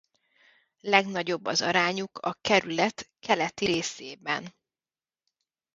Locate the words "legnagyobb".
0.81-1.45